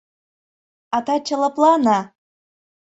А 0.95 0.97
таче 1.05 1.35
лыплане. 1.41 1.99